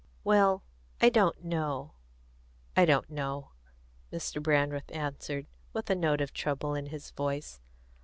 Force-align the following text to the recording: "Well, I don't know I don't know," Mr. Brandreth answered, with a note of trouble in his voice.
"Well, 0.23 0.63
I 0.99 1.09
don't 1.09 1.43
know 1.43 1.93
I 2.75 2.85
don't 2.85 3.07
know," 3.07 3.51
Mr. 4.11 4.41
Brandreth 4.41 4.91
answered, 4.91 5.45
with 5.73 5.91
a 5.91 5.95
note 5.95 6.21
of 6.21 6.33
trouble 6.33 6.73
in 6.73 6.87
his 6.87 7.11
voice. 7.11 7.59